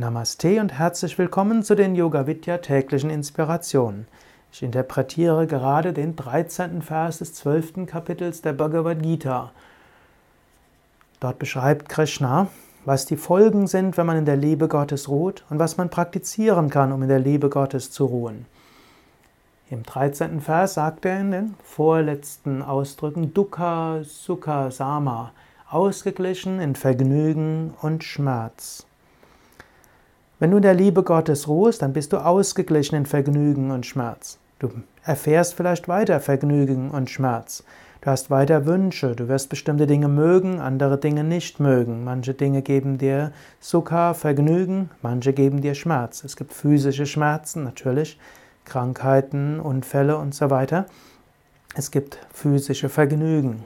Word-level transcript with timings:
Namaste 0.00 0.62
und 0.62 0.72
herzlich 0.72 1.18
willkommen 1.18 1.62
zu 1.62 1.74
den 1.74 1.94
Yoga 1.94 2.26
Vidya 2.26 2.56
täglichen 2.56 3.10
Inspirationen. 3.10 4.08
Ich 4.50 4.62
interpretiere 4.62 5.46
gerade 5.46 5.92
den 5.92 6.16
13. 6.16 6.80
Vers 6.80 7.18
des 7.18 7.34
12. 7.34 7.84
Kapitels 7.84 8.40
der 8.40 8.54
Bhagavad 8.54 9.02
Gita. 9.02 9.52
Dort 11.20 11.38
beschreibt 11.38 11.90
Krishna, 11.90 12.48
was 12.86 13.04
die 13.04 13.18
Folgen 13.18 13.66
sind, 13.66 13.98
wenn 13.98 14.06
man 14.06 14.16
in 14.16 14.24
der 14.24 14.38
Liebe 14.38 14.68
Gottes 14.68 15.10
ruht 15.10 15.44
und 15.50 15.58
was 15.58 15.76
man 15.76 15.90
praktizieren 15.90 16.70
kann, 16.70 16.92
um 16.92 17.02
in 17.02 17.10
der 17.10 17.20
Liebe 17.20 17.50
Gottes 17.50 17.90
zu 17.90 18.06
ruhen. 18.06 18.46
Im 19.68 19.82
13. 19.82 20.40
Vers 20.40 20.72
sagt 20.74 21.04
er 21.04 21.20
in 21.20 21.30
den 21.30 21.54
vorletzten 21.62 22.62
Ausdrücken 22.62 23.34
Dukkha, 23.34 24.00
Sukha, 24.04 24.70
Sama, 24.70 25.32
ausgeglichen 25.68 26.58
in 26.58 26.74
Vergnügen 26.74 27.74
und 27.82 28.02
Schmerz. 28.02 28.86
Wenn 30.40 30.52
du 30.52 30.56
in 30.56 30.62
der 30.62 30.72
Liebe 30.72 31.02
Gottes 31.02 31.48
ruhst, 31.48 31.82
dann 31.82 31.92
bist 31.92 32.14
du 32.14 32.16
ausgeglichen 32.16 32.96
in 32.96 33.04
Vergnügen 33.04 33.70
und 33.70 33.84
Schmerz. 33.84 34.38
Du 34.58 34.70
erfährst 35.04 35.52
vielleicht 35.52 35.86
weiter 35.86 36.18
Vergnügen 36.18 36.90
und 36.90 37.10
Schmerz. 37.10 37.62
Du 38.00 38.10
hast 38.10 38.30
weiter 38.30 38.64
Wünsche, 38.64 39.14
du 39.14 39.28
wirst 39.28 39.50
bestimmte 39.50 39.86
Dinge 39.86 40.08
mögen, 40.08 40.58
andere 40.58 40.96
Dinge 40.96 41.24
nicht 41.24 41.60
mögen. 41.60 42.04
Manche 42.04 42.32
Dinge 42.32 42.62
geben 42.62 42.96
dir 42.96 43.32
Sukha, 43.60 44.14
Vergnügen, 44.14 44.88
manche 45.02 45.34
geben 45.34 45.60
dir 45.60 45.74
Schmerz. 45.74 46.24
Es 46.24 46.36
gibt 46.36 46.54
physische 46.54 47.04
Schmerzen, 47.04 47.62
natürlich, 47.62 48.18
Krankheiten, 48.64 49.60
Unfälle 49.60 50.16
und 50.16 50.34
so 50.34 50.48
weiter. 50.48 50.86
Es 51.74 51.90
gibt 51.90 52.18
physische 52.32 52.88
Vergnügen. 52.88 53.64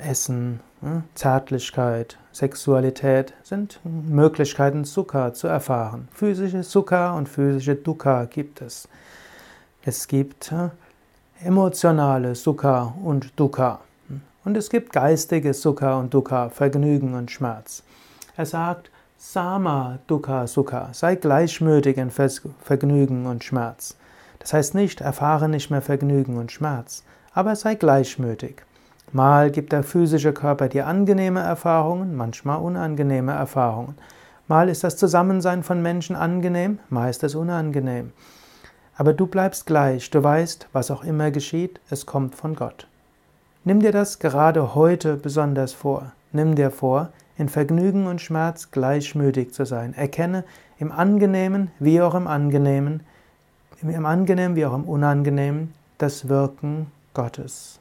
Essen, 0.00 0.60
hm, 0.80 1.04
Zärtlichkeit, 1.14 2.18
Sexualität 2.32 3.34
sind 3.42 3.80
Möglichkeiten, 3.84 4.84
Sukha 4.84 5.32
zu 5.32 5.46
erfahren. 5.46 6.08
Physische 6.12 6.62
Sukha 6.62 7.16
und 7.16 7.28
physische 7.28 7.74
Dukkha 7.74 8.24
gibt 8.24 8.62
es. 8.62 8.88
Es 9.82 10.08
gibt 10.08 10.50
hm, 10.50 10.70
emotionale 11.42 12.34
Sukha 12.34 12.94
und 13.02 13.38
Dukkha. 13.38 13.80
Und 14.44 14.56
es 14.56 14.70
gibt 14.70 14.92
geistige 14.92 15.52
Sukha 15.52 15.98
und 15.98 16.14
Dukkha, 16.14 16.48
Vergnügen 16.48 17.14
und 17.14 17.30
Schmerz. 17.30 17.82
Er 18.36 18.46
sagt, 18.46 18.90
Sama 19.18 19.98
Dukkha 20.06 20.46
Sukha, 20.46 20.88
sei 20.92 21.14
gleichmütig 21.14 21.98
in 21.98 22.10
Vergnügen 22.10 23.26
und 23.26 23.44
Schmerz. 23.44 23.98
Das 24.38 24.54
heißt 24.54 24.74
nicht, 24.74 25.02
erfahre 25.02 25.46
nicht 25.46 25.70
mehr 25.70 25.82
Vergnügen 25.82 26.38
und 26.38 26.50
Schmerz, 26.50 27.04
aber 27.34 27.54
sei 27.54 27.74
gleichmütig. 27.74 28.62
Mal 29.12 29.50
gibt 29.50 29.72
der 29.72 29.82
physische 29.82 30.32
Körper 30.32 30.68
dir 30.68 30.86
angenehme 30.86 31.40
Erfahrungen, 31.40 32.14
manchmal 32.14 32.60
unangenehme 32.60 33.32
Erfahrungen. 33.32 33.96
Mal 34.46 34.68
ist 34.68 34.84
das 34.84 34.96
Zusammensein 34.96 35.64
von 35.64 35.82
Menschen 35.82 36.14
angenehm, 36.14 36.78
mal 36.90 37.10
ist 37.10 37.24
es 37.24 37.34
unangenehm. 37.34 38.12
Aber 38.96 39.12
du 39.12 39.26
bleibst 39.26 39.66
gleich, 39.66 40.10
du 40.10 40.22
weißt, 40.22 40.68
was 40.72 40.92
auch 40.92 41.02
immer 41.02 41.32
geschieht, 41.32 41.80
es 41.90 42.06
kommt 42.06 42.36
von 42.36 42.54
Gott. 42.54 42.86
Nimm 43.64 43.80
dir 43.80 43.92
das 43.92 44.20
gerade 44.20 44.74
heute 44.74 45.16
besonders 45.16 45.72
vor. 45.72 46.12
Nimm 46.32 46.54
dir 46.54 46.70
vor, 46.70 47.08
in 47.36 47.48
Vergnügen 47.48 48.06
und 48.06 48.20
Schmerz 48.20 48.70
gleichmütig 48.70 49.52
zu 49.52 49.64
sein. 49.66 49.92
Erkenne 49.94 50.44
im 50.78 50.92
Angenehmen 50.92 51.72
wie 51.80 52.00
auch 52.00 52.14
im 52.14 52.26
Angenehmen, 52.28 53.02
im 53.82 54.06
Angenehmen 54.06 54.54
wie 54.54 54.66
auch 54.66 54.74
im 54.74 54.84
Unangenehmen, 54.84 55.74
das 55.98 56.28
Wirken 56.28 56.92
Gottes. 57.12 57.80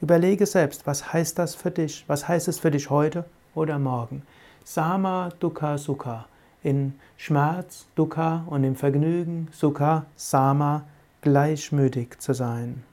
Überlege 0.00 0.46
selbst, 0.46 0.86
was 0.86 1.12
heißt 1.12 1.38
das 1.40 1.56
für 1.56 1.72
dich? 1.72 2.04
Was 2.06 2.28
heißt 2.28 2.46
es 2.46 2.60
für 2.60 2.70
dich 2.70 2.88
heute 2.88 3.24
oder 3.56 3.80
morgen? 3.80 4.22
Sama 4.64 5.30
Dukkha 5.40 5.76
Sukha. 5.76 6.26
In 6.62 6.94
Schmerz, 7.16 7.86
Dukkha 7.96 8.44
und 8.46 8.62
im 8.62 8.76
Vergnügen, 8.76 9.48
Sukha, 9.50 10.06
Sama, 10.14 10.84
gleichmütig 11.20 12.20
zu 12.20 12.32
sein. 12.32 12.84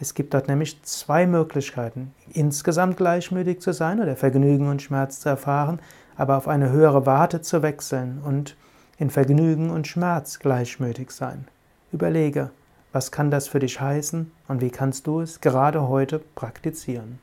Es 0.00 0.14
gibt 0.14 0.34
dort 0.34 0.48
nämlich 0.48 0.82
zwei 0.82 1.24
Möglichkeiten. 1.24 2.12
Insgesamt 2.32 2.96
gleichmütig 2.96 3.60
zu 3.60 3.72
sein 3.72 4.00
oder 4.00 4.16
Vergnügen 4.16 4.68
und 4.68 4.82
Schmerz 4.82 5.20
zu 5.20 5.28
erfahren, 5.28 5.78
aber 6.16 6.36
auf 6.36 6.48
eine 6.48 6.70
höhere 6.70 7.06
Warte 7.06 7.42
zu 7.42 7.62
wechseln 7.62 8.20
und 8.24 8.56
in 8.98 9.10
Vergnügen 9.10 9.70
und 9.70 9.86
Schmerz 9.86 10.40
gleichmütig 10.40 11.12
sein. 11.12 11.46
Überlege, 11.92 12.50
was 12.94 13.10
kann 13.10 13.32
das 13.32 13.48
für 13.48 13.58
dich 13.58 13.80
heißen 13.80 14.30
und 14.46 14.60
wie 14.60 14.70
kannst 14.70 15.08
du 15.08 15.20
es 15.20 15.40
gerade 15.40 15.88
heute 15.88 16.20
praktizieren? 16.20 17.12